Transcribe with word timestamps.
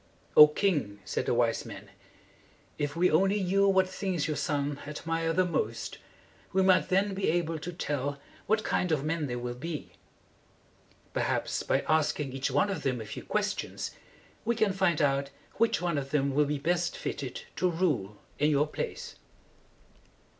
"O 0.35 0.47
king!" 0.47 0.99
said 1.05 1.27
the 1.27 1.33
wise 1.35 1.63
men, 1.63 1.91
"if 2.79 2.95
we 2.95 3.11
only 3.11 3.43
knew 3.43 3.67
what 3.69 3.87
things 3.87 4.25
your 4.27 4.35
sons 4.35 4.79
admire 4.87 5.31
the 5.31 5.45
most, 5.45 5.99
we 6.53 6.63
might 6.63 6.89
then 6.89 7.13
be 7.13 7.29
able 7.29 7.59
to 7.59 7.71
tell 7.71 8.19
what 8.47 8.63
kind 8.63 8.91
of 8.91 9.03
men 9.03 9.27
they 9.27 9.35
will 9.35 9.53
be. 9.53 9.91
Perhaps, 11.13 11.61
by 11.61 11.81
asking 11.87 12.33
each 12.33 12.49
one 12.49 12.71
of 12.71 12.81
them 12.81 12.99
a 12.99 13.05
few 13.05 13.23
ques 13.23 13.55
tions, 13.55 13.91
we 14.43 14.55
can 14.55 14.73
find 14.73 15.03
out 15.03 15.29
which 15.57 15.83
one 15.83 15.99
of 15.99 16.09
them 16.09 16.33
will 16.33 16.45
be 16.45 16.57
best 16.57 16.97
fitted 16.97 17.43
to 17.55 17.69
rule 17.69 18.17
in 18.39 18.49
your 18.49 18.65
place." 18.65 19.17